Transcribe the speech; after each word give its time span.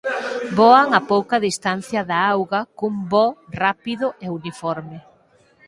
Voan 0.59 0.89
a 0.99 1.01
pouca 1.11 1.37
distancia 1.47 2.01
da 2.09 2.19
auga 2.33 2.61
cun 2.77 2.95
voo 3.11 3.33
rápido 3.63 4.07
e 4.25 4.27
uniforme. 4.39 4.97